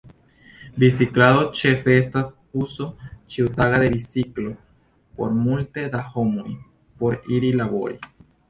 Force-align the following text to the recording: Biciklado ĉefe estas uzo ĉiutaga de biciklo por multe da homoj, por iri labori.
Biciklado 0.83 1.43
ĉefe 1.59 1.93
estas 1.97 2.31
uzo 2.63 2.87
ĉiutaga 3.35 3.83
de 3.85 3.91
biciklo 3.97 4.57
por 5.21 5.39
multe 5.45 5.87
da 5.97 6.03
homoj, 6.17 6.49
por 7.03 7.21
iri 7.39 7.57
labori. 7.63 8.05